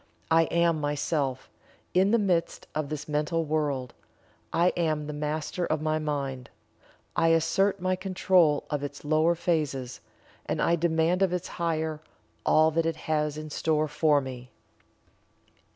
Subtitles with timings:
[0.31, 1.47] I Am Myself,
[1.93, 3.93] in the midst of this mental world
[4.51, 6.49] I am the Master of my Mind
[7.15, 9.99] I assert my control of its lower phases,
[10.47, 11.99] and I demand of its higher
[12.47, 14.49] all that it has in store for me.